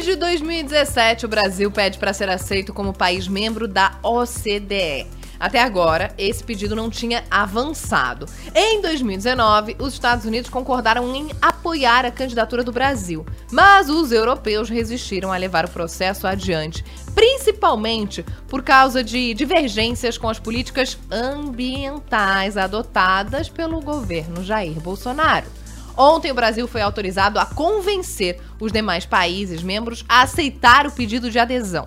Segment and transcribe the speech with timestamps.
[0.00, 5.06] Desde 2017, o Brasil pede para ser aceito como país membro da OCDE.
[5.38, 8.24] Até agora, esse pedido não tinha avançado.
[8.54, 14.70] Em 2019, os Estados Unidos concordaram em apoiar a candidatura do Brasil, mas os europeus
[14.70, 16.82] resistiram a levar o processo adiante,
[17.14, 25.59] principalmente por causa de divergências com as políticas ambientais adotadas pelo governo Jair Bolsonaro.
[26.02, 31.30] Ontem, o Brasil foi autorizado a convencer os demais países membros a aceitar o pedido
[31.30, 31.86] de adesão.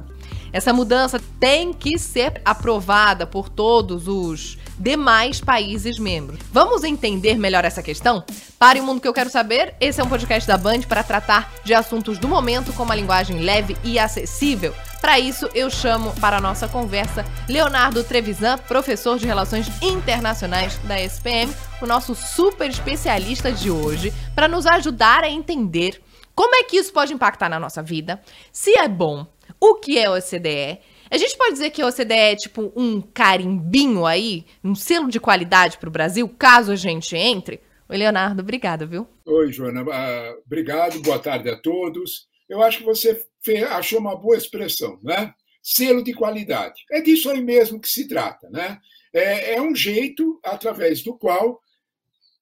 [0.51, 6.37] Essa mudança tem que ser aprovada por todos os demais países membros.
[6.51, 8.23] Vamos entender melhor essa questão?
[8.59, 9.73] Pare o mundo que eu quero saber.
[9.81, 13.39] Esse é um podcast da Band para tratar de assuntos do momento com uma linguagem
[13.39, 14.75] leve e acessível.
[15.03, 20.97] Para isso, eu chamo para a nossa conversa Leonardo Trevisan, professor de Relações Internacionais da
[20.97, 26.01] SPM, o nosso super especialista de hoje, para nos ajudar a entender
[26.33, 29.27] como é que isso pode impactar na nossa vida, se é bom,
[29.59, 30.79] o que é OCDE.
[31.11, 35.19] A gente pode dizer que a OCDE é tipo um carimbinho aí, um selo de
[35.19, 37.59] qualidade para o Brasil, caso a gente entre?
[37.89, 39.05] Oi, Leonardo, obrigado, viu?
[39.25, 39.81] Oi, Joana.
[39.81, 42.31] Uh, obrigado, boa tarde a todos.
[42.49, 43.25] Eu acho que você
[43.69, 45.33] achou uma boa expressão, né?
[45.61, 46.83] Selo de qualidade.
[46.91, 48.79] É disso aí mesmo que se trata, né?
[49.13, 51.61] É, é um jeito através do qual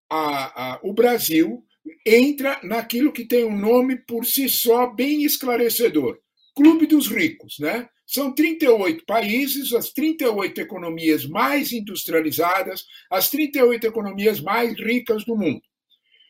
[0.10, 1.64] a, a, o Brasil
[2.06, 6.20] entra naquilo que tem um nome por si só bem esclarecedor:
[6.56, 7.88] Clube dos Ricos, né?
[8.06, 15.62] São 38 países, as 38 economias mais industrializadas, as 38 economias mais ricas do mundo.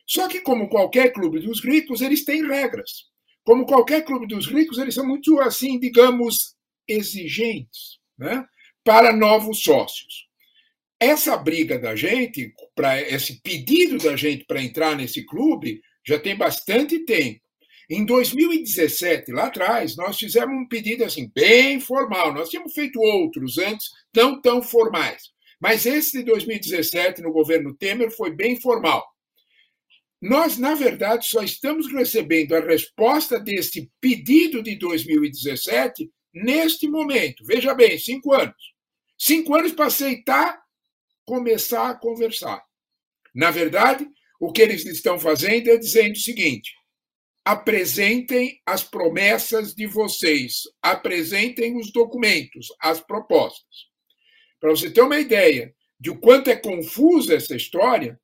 [0.06, 3.10] Só que, como qualquer clube dos ricos, eles têm regras.
[3.44, 6.54] Como qualquer clube dos ricos, eles são muito, assim, digamos,
[6.86, 8.44] exigentes né?
[8.84, 10.26] para novos sócios.
[10.98, 16.36] Essa briga da gente, para esse pedido da gente para entrar nesse clube, já tem
[16.36, 17.40] bastante tempo.
[17.90, 22.32] Em 2017, lá atrás, nós fizemos um pedido assim bem formal.
[22.32, 25.32] Nós tínhamos feito outros antes, não tão formais.
[25.60, 29.04] Mas esse de 2017, no governo Temer, foi bem formal.
[30.22, 37.44] Nós, na verdade, só estamos recebendo a resposta desse pedido de 2017 neste momento.
[37.44, 38.72] Veja bem, cinco anos.
[39.18, 40.62] Cinco anos para aceitar
[41.24, 42.62] começar a conversar.
[43.34, 44.06] Na verdade,
[44.40, 46.72] o que eles estão fazendo é dizendo o seguinte:
[47.44, 53.90] apresentem as promessas de vocês, apresentem os documentos, as propostas.
[54.60, 58.20] Para você ter uma ideia de o quanto é confusa essa história,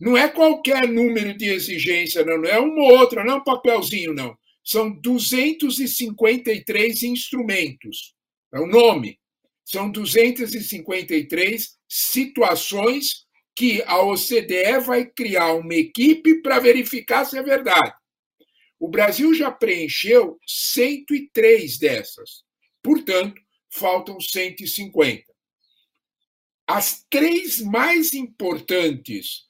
[0.00, 3.44] não é qualquer número de exigência, não, não é uma ou outra, não é um
[3.44, 4.34] papelzinho, não.
[4.64, 8.14] São 253 instrumentos.
[8.52, 9.20] É o nome.
[9.64, 17.92] São 253 situações que a OCDE vai criar uma equipe para verificar se é verdade.
[18.78, 22.42] O Brasil já preencheu 103 dessas.
[22.82, 23.38] Portanto,
[23.68, 25.24] faltam 150.
[26.66, 29.49] As três mais importantes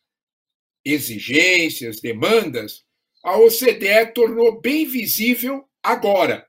[0.85, 2.85] exigências, demandas,
[3.23, 6.47] a OCDE tornou bem visível agora,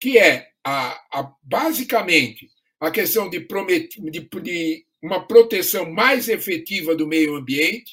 [0.00, 2.48] que é a, a basicamente
[2.80, 7.92] a questão de, promet, de, de uma proteção mais efetiva do meio ambiente,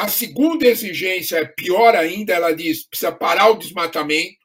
[0.00, 4.38] a segunda exigência é pior ainda, ela diz precisa parar o desmatamento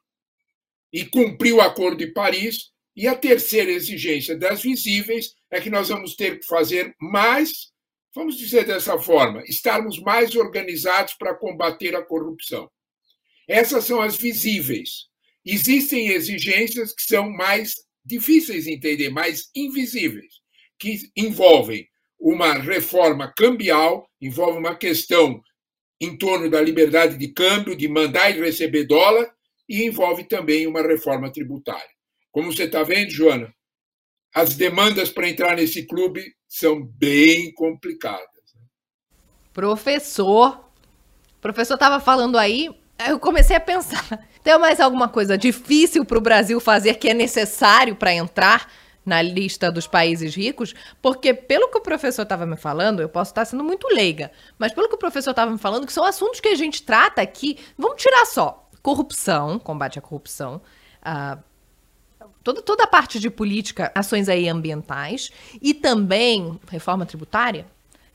[0.92, 2.72] e cumprir o Acordo de Paris.
[2.94, 7.72] E a terceira exigência das visíveis é que nós vamos ter que fazer mais,
[8.16, 12.70] vamos dizer dessa forma, estarmos mais organizados para combater a corrupção.
[13.46, 15.04] Essas são as visíveis.
[15.44, 20.32] Existem exigências que são mais difíceis de entender, mais invisíveis,
[20.78, 21.86] que envolvem
[22.18, 25.42] uma reforma cambial, envolve uma questão
[26.00, 29.30] em torno da liberdade de câmbio, de mandar e receber dólar,
[29.68, 31.84] e envolve também uma reforma tributária.
[32.32, 33.54] Como você está vendo, Joana,
[34.34, 38.26] as demandas para entrar nesse clube são bem complicadas.
[39.52, 40.60] Professor,
[41.38, 42.70] o professor estava falando aí,
[43.08, 44.04] eu comecei a pensar:
[44.44, 48.70] tem mais alguma coisa difícil para o Brasil fazer que é necessário para entrar
[49.04, 50.74] na lista dos países ricos?
[51.00, 54.72] Porque, pelo que o professor estava me falando, eu posso estar sendo muito leiga, mas
[54.72, 57.58] pelo que o professor estava me falando, que são assuntos que a gente trata aqui,
[57.78, 60.62] vamos tirar só corrupção, combate à corrupção,
[61.02, 61.42] uh,
[62.46, 67.66] toda, toda a parte de política, ações aí ambientais e também reforma tributária,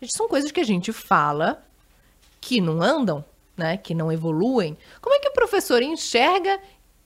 [0.05, 1.61] são coisas que a gente fala
[2.39, 3.25] que não andam,
[3.57, 4.77] né, que não evoluem.
[5.01, 6.61] Como é que o professor enxerga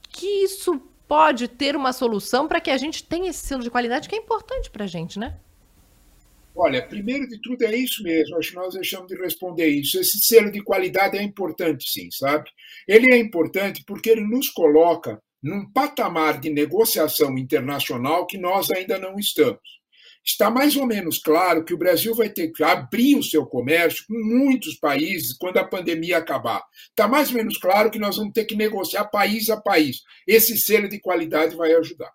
[0.07, 4.07] que isso pode ter uma solução para que a gente tenha esse selo de qualidade
[4.07, 5.35] que é importante para a gente, né?
[6.55, 9.99] Olha, primeiro de tudo é isso mesmo, acho que nós deixamos de responder isso.
[9.99, 12.49] Esse selo de qualidade é importante, sim, sabe?
[12.87, 18.97] Ele é importante porque ele nos coloca num patamar de negociação internacional que nós ainda
[18.97, 19.61] não estamos.
[20.25, 24.05] Está mais ou menos claro que o Brasil vai ter que abrir o seu comércio
[24.07, 26.63] com muitos países quando a pandemia acabar.
[26.89, 30.01] Está mais ou menos claro que nós vamos ter que negociar país a país.
[30.25, 32.11] Esse selo de qualidade vai ajudar.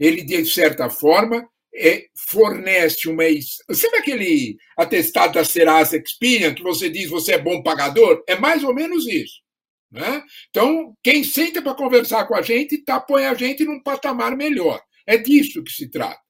[0.00, 3.22] Ele, de certa forma, é, fornece uma.
[3.70, 8.24] Sabe aquele atestado da Serasa Experian que você diz você é bom pagador?
[8.26, 9.40] É mais ou menos isso.
[9.90, 10.22] Né?
[10.48, 14.80] Então, quem senta para conversar com a gente tá, põe a gente num patamar melhor.
[15.06, 16.20] É disso que se trata.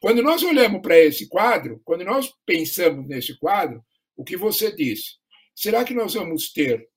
[0.00, 3.82] Quando nós olhamos para esse quadro, quando nós pensamos nesse quadro,
[4.16, 5.14] o que você disse,
[5.54, 6.88] será que nós vamos ter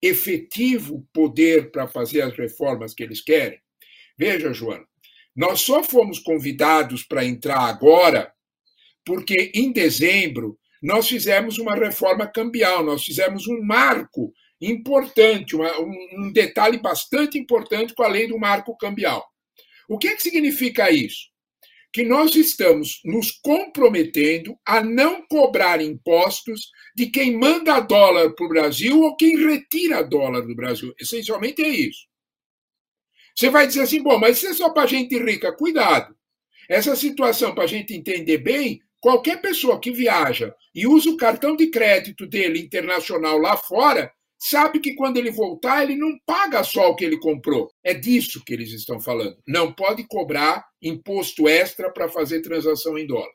[0.00, 3.60] efetivo poder para fazer as reformas que eles querem?
[4.18, 4.86] Veja, Joana,
[5.34, 8.32] nós só fomos convidados para entrar agora
[9.04, 16.32] porque em dezembro nós fizemos uma reforma cambial, nós fizemos um marco importante, uma, um
[16.32, 19.24] detalhe bastante importante com a lei do marco cambial.
[19.88, 21.28] O que, é que significa isso?
[21.92, 28.48] Que nós estamos nos comprometendo a não cobrar impostos de quem manda dólar para o
[28.48, 30.94] Brasil ou quem retira dólar do Brasil.
[31.00, 32.06] Essencialmente é isso.
[33.34, 35.52] Você vai dizer assim, bom, mas isso é só para gente rica.
[35.52, 36.16] Cuidado.
[36.68, 41.54] Essa situação, para a gente entender bem, qualquer pessoa que viaja e usa o cartão
[41.54, 46.90] de crédito dele internacional lá fora, sabe que quando ele voltar, ele não paga só
[46.90, 47.70] o que ele comprou.
[47.82, 49.36] É disso que eles estão falando.
[49.46, 53.32] Não pode cobrar imposto extra para fazer transação em dólar.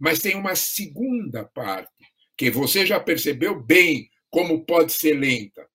[0.00, 1.90] Mas tem uma segunda parte,
[2.36, 5.66] que você já percebeu bem como pode ser lenta.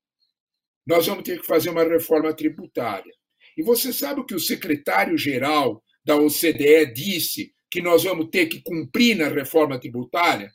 [0.86, 3.14] Nós vamos ter que fazer uma reforma tributária.
[3.58, 8.62] E você sabe o que o secretário-geral da OCDE disse que nós vamos ter que
[8.62, 10.52] cumprir na reforma tributária?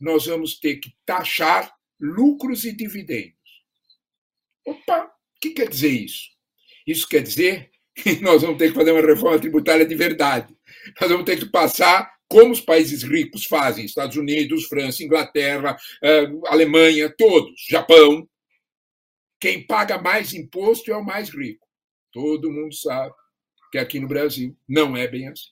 [0.00, 3.35] Nós vamos ter que taxar lucros e dividendos.
[4.66, 6.30] Opa, o que quer dizer isso?
[6.86, 10.54] Isso quer dizer que nós vamos ter que fazer uma reforma tributária de verdade.
[11.00, 16.26] Nós vamos ter que passar como os países ricos fazem, Estados Unidos, França, Inglaterra, eh,
[16.46, 18.28] Alemanha, todos, Japão.
[19.40, 21.66] Quem paga mais imposto é o mais rico.
[22.12, 23.14] Todo mundo sabe
[23.70, 25.50] que aqui no Brasil não é bem assim.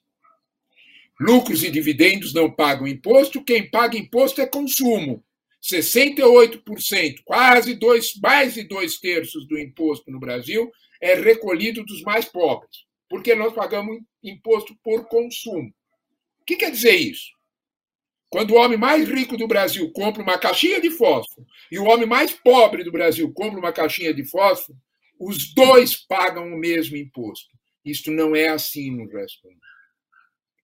[1.21, 5.25] Lucros e dividendos não pagam imposto, quem paga imposto é consumo.
[5.65, 12.27] 68%, quase dois, mais de dois terços do imposto no Brasil é recolhido dos mais
[12.27, 15.73] pobres, porque nós pagamos imposto por consumo.
[16.41, 17.33] O que quer dizer isso?
[18.29, 22.07] Quando o homem mais rico do Brasil compra uma caixinha de fósforo e o homem
[22.07, 24.77] mais pobre do Brasil compra uma caixinha de fósforo,
[25.19, 27.49] os dois pagam o mesmo imposto.
[27.85, 29.61] Isto não é assim no resto do mundo.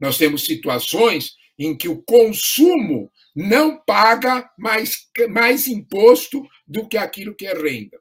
[0.00, 7.34] Nós temos situações em que o consumo não paga mais, mais imposto do que aquilo
[7.34, 8.00] que é renda.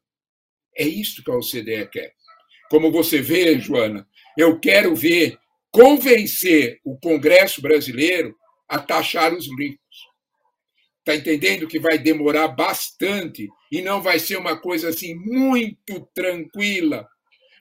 [0.74, 2.14] É isso que a OCDE quer.
[2.70, 5.38] Como você vê, Joana, eu quero ver
[5.70, 8.34] convencer o Congresso brasileiro
[8.66, 9.80] a taxar os ricos.
[11.00, 17.06] Está entendendo que vai demorar bastante e não vai ser uma coisa assim muito tranquila.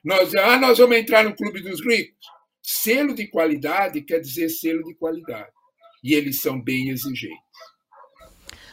[0.01, 2.25] Nós, ah, nós vamos entrar no clube dos ricos.
[2.61, 5.58] Selo de qualidade quer dizer selo de qualidade.
[6.03, 7.49] E eles são bem exigentes.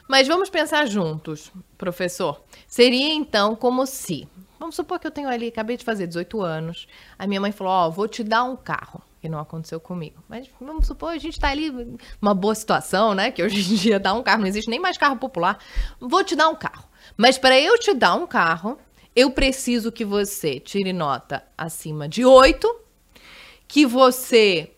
[0.09, 2.41] Mas vamos pensar juntos, professor.
[2.69, 4.29] Seria então como se,
[4.59, 6.87] vamos supor que eu tenho ali, acabei de fazer 18 anos,
[7.19, 9.03] a minha mãe falou: Ó, oh, vou te dar um carro.
[9.21, 10.23] Que não aconteceu comigo.
[10.29, 11.73] Mas vamos supor, a gente está ali,
[12.23, 13.33] uma boa situação, né?
[13.33, 15.59] Que hoje em dia dar um carro, não existe nem mais carro popular.
[15.99, 16.85] Vou te dar um carro.
[17.17, 18.79] Mas para eu te dar um carro,
[19.17, 22.81] eu preciso que você tire nota acima de 8,
[23.67, 24.71] que você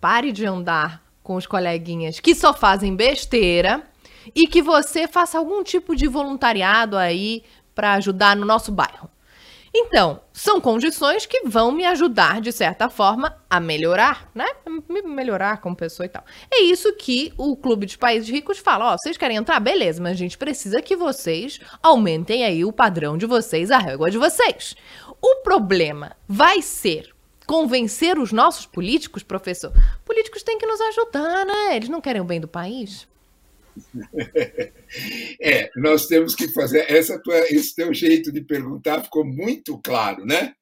[0.00, 3.82] pare de andar com os coleguinhas que só fazem besteira
[4.34, 7.44] e que você faça algum tipo de voluntariado aí
[7.74, 9.10] para ajudar no nosso bairro.
[9.74, 14.46] Então, são condições que vão me ajudar, de certa forma, a melhorar, né?
[14.88, 16.24] Me melhorar como pessoa e tal.
[16.50, 18.94] É isso que o Clube de Países Ricos fala.
[18.94, 19.60] Ó, vocês querem entrar?
[19.60, 24.10] Beleza, mas a gente precisa que vocês aumentem aí o padrão de vocês, a régua
[24.10, 24.74] de vocês.
[25.20, 27.17] O problema vai ser
[27.48, 29.72] convencer os nossos políticos, professor?
[30.04, 31.76] Políticos têm que nos ajudar, né?
[31.76, 33.08] Eles não querem o bem do país.
[35.40, 36.90] É, nós temos que fazer.
[36.90, 40.54] Essa tua, esse teu jeito de perguntar ficou muito claro, né?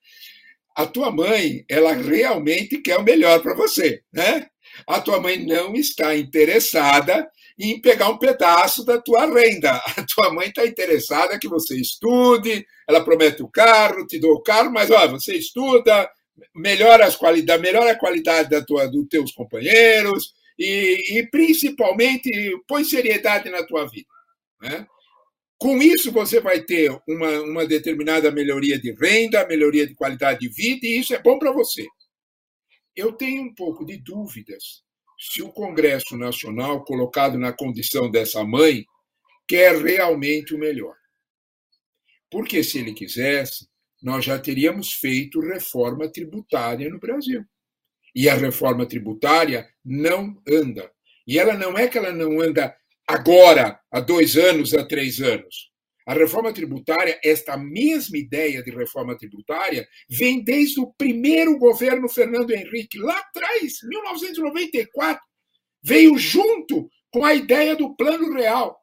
[0.75, 4.49] A tua mãe, ela realmente quer o melhor para você, né?
[4.85, 7.27] A tua mãe não está interessada
[7.59, 9.73] em pegar um pedaço da tua renda.
[9.97, 14.43] A tua mãe está interessada que você estude, ela promete o carro, te dou o
[14.43, 16.11] carro, mas ó, você estuda,
[16.55, 22.31] melhora, as qualidade, melhora a qualidade da tua, dos teus companheiros, e, e principalmente
[22.67, 24.09] põe seriedade na tua vida.
[24.61, 24.87] Né?
[25.59, 30.49] Com isso, você vai ter uma, uma determinada melhoria de renda, melhoria de qualidade de
[30.49, 31.87] vida, e isso é bom para você.
[32.95, 34.85] Eu tenho um pouco de dúvidas
[35.19, 38.85] se o Congresso Nacional, colocado na condição dessa mãe,
[39.49, 40.95] quer realmente o melhor.
[42.31, 43.67] Porque se ele quisesse,
[44.07, 47.45] nós já teríamos feito reforma tributária no Brasil.
[48.15, 50.89] E a reforma tributária não anda.
[51.27, 52.73] E ela não é que ela não anda
[53.05, 55.73] agora, há dois anos, há três anos.
[56.07, 62.53] A reforma tributária, esta mesma ideia de reforma tributária, vem desde o primeiro governo Fernando
[62.53, 65.21] Henrique, lá atrás, 1994.
[65.83, 68.79] Veio junto com a ideia do Plano Real.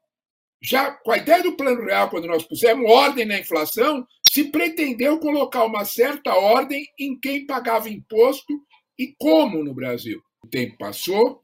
[0.61, 5.19] Já com a ideia do Plano Real, quando nós pusemos ordem na inflação, se pretendeu
[5.19, 8.51] colocar uma certa ordem em quem pagava imposto
[8.97, 10.19] e como no Brasil.
[10.43, 11.43] O tempo passou,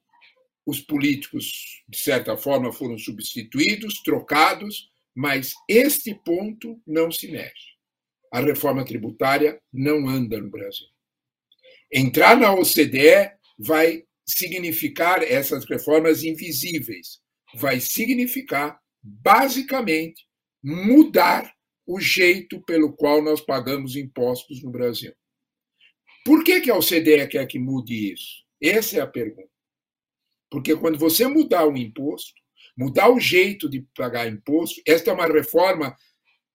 [0.65, 7.75] os políticos, de certa forma, foram substituídos, trocados, mas este ponto não se mexe.
[8.33, 10.87] A reforma tributária não anda no Brasil.
[11.93, 17.19] Entrar na OCDE vai significar essas reformas invisíveis,
[17.53, 20.25] vai significar, basicamente,
[20.63, 21.53] mudar
[21.89, 25.11] o jeito pelo qual nós pagamos impostos no Brasil.
[26.23, 28.45] Por que, que a OCDE quer que mude isso?
[28.61, 29.49] Essa é a pergunta.
[30.51, 32.39] Porque quando você mudar o imposto,
[32.77, 35.97] mudar o jeito de pagar imposto, esta é uma reforma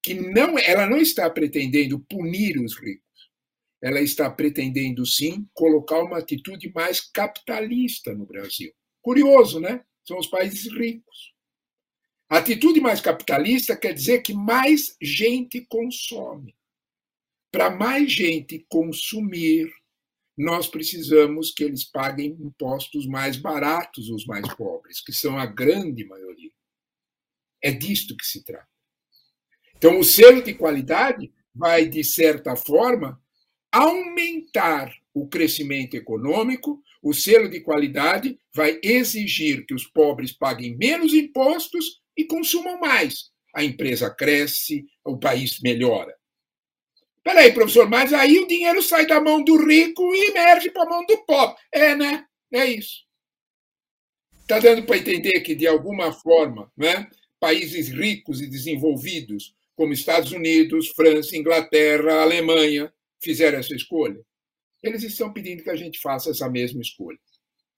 [0.00, 3.02] que não, ela não está pretendendo punir os ricos.
[3.82, 8.72] Ela está pretendendo sim colocar uma atitude mais capitalista no Brasil.
[9.02, 9.84] Curioso, né?
[10.06, 11.33] São os países ricos.
[12.28, 16.56] Atitude mais capitalista quer dizer que mais gente consome.
[17.52, 19.70] Para mais gente consumir,
[20.36, 26.04] nós precisamos que eles paguem impostos mais baratos, os mais pobres, que são a grande
[26.04, 26.50] maioria.
[27.62, 28.68] É disto que se trata.
[29.76, 33.22] Então, o selo de qualidade vai, de certa forma,
[33.70, 41.12] aumentar o crescimento econômico, o selo de qualidade vai exigir que os pobres paguem menos
[41.12, 43.30] impostos e consumam mais.
[43.54, 46.14] A empresa cresce, o país melhora.
[47.22, 50.88] Peraí, professor, mas aí o dinheiro sai da mão do rico e emerge para a
[50.88, 51.56] mão do pobre.
[51.72, 52.26] É, né?
[52.52, 53.04] É isso.
[54.42, 57.08] Está dando para entender que, de alguma forma, né,
[57.40, 62.92] países ricos e desenvolvidos, como Estados Unidos, França, Inglaterra, Alemanha,
[63.22, 64.20] fizeram essa escolha?
[64.82, 67.18] Eles estão pedindo que a gente faça essa mesma escolha.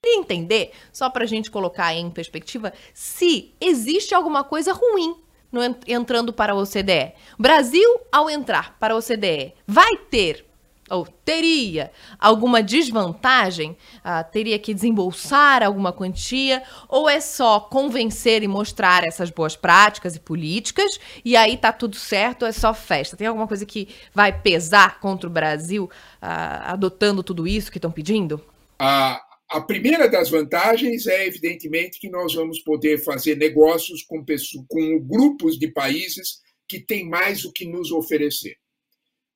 [0.09, 5.17] E entender, só para a gente colocar em perspectiva, se existe alguma coisa ruim
[5.51, 7.13] no, entrando para a OCDE.
[7.37, 10.47] Brasil, ao entrar para a OCDE, vai ter
[10.89, 13.77] ou teria alguma desvantagem?
[14.05, 16.63] Ah, teria que desembolsar alguma quantia?
[16.89, 21.97] Ou é só convencer e mostrar essas boas práticas e políticas e aí tá tudo
[21.97, 22.43] certo?
[22.43, 23.17] Ou é só festa?
[23.17, 25.91] Tem alguma coisa que vai pesar contra o Brasil
[26.23, 28.41] ah, adotando tudo isso que estão pedindo?
[28.79, 34.65] Ah, a primeira das vantagens é, evidentemente, que nós vamos poder fazer negócios com, pessoas,
[34.69, 38.57] com grupos de países que têm mais o que nos oferecer.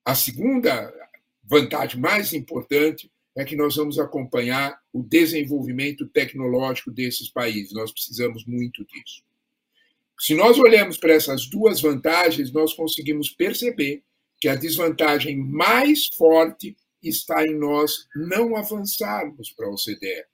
[0.04, 0.92] A segunda
[1.44, 7.72] vantagem mais importante é que nós vamos acompanhar o desenvolvimento tecnológico desses países.
[7.72, 9.22] Nós precisamos muito disso.
[10.18, 14.02] Se nós olhamos para essas duas vantagens, nós conseguimos perceber
[14.40, 20.24] que a desvantagem mais forte está em nós não avançarmos para a OCDE,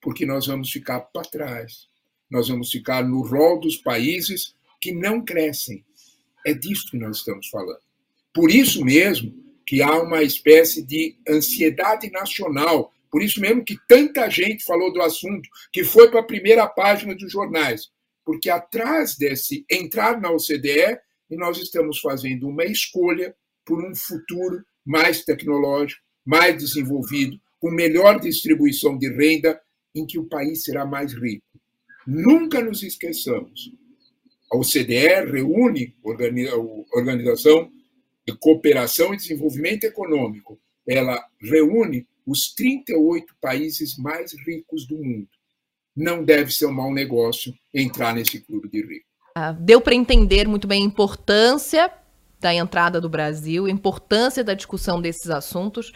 [0.00, 1.88] porque nós vamos ficar para trás.
[2.30, 5.84] Nós vamos ficar no rol dos países que não crescem.
[6.46, 7.80] É disso que nós estamos falando.
[8.32, 9.32] Por isso mesmo
[9.66, 15.00] que há uma espécie de ansiedade nacional Por isso mesmo que tanta gente falou do
[15.00, 17.88] assunto, que foi para a primeira página dos jornais.
[18.24, 20.98] Porque atrás desse entrar na OCDE,
[21.30, 23.32] nós estamos fazendo uma escolha
[23.64, 29.60] por um futuro mais tecnológico, mais desenvolvido, com melhor distribuição de renda,
[29.94, 31.44] em que o país será mais rico.
[32.06, 33.72] Nunca nos esqueçamos.
[34.52, 37.70] A OCDE reúne a Organização
[38.26, 40.58] de Cooperação e Desenvolvimento Econômico.
[40.86, 45.28] Ela reúne os 38 países mais ricos do mundo.
[45.96, 49.14] Não deve ser um mau negócio entrar nesse clube de ricos.
[49.36, 51.92] Ah, deu para entender muito bem a importância
[52.44, 55.92] da entrada do Brasil, a importância da discussão desses assuntos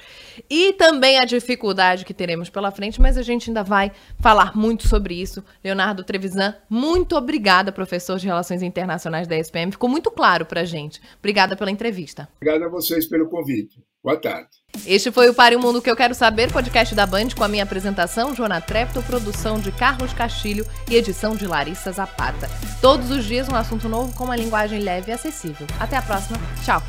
[0.48, 4.88] e também a dificuldade que teremos pela frente, mas a gente ainda vai falar muito
[4.88, 5.44] sobre isso.
[5.62, 9.72] Leonardo Trevisan, muito obrigada, professor de Relações Internacionais da SPM.
[9.72, 11.02] Ficou muito claro para a gente.
[11.18, 12.26] Obrigada pela entrevista.
[12.36, 13.84] Obrigado a vocês pelo convite.
[14.02, 14.57] Boa tarde.
[14.88, 17.48] Este foi o Pare o Mundo que eu quero saber, podcast da Band com a
[17.48, 22.48] minha apresentação, Joana Trepto, produção de Carlos Castilho e edição de Larissa Zapata.
[22.80, 25.66] Todos os dias um assunto novo com uma linguagem leve e acessível.
[25.78, 26.38] Até a próxima.
[26.64, 26.82] Tchau.